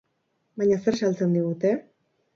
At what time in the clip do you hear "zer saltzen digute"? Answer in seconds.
0.85-1.75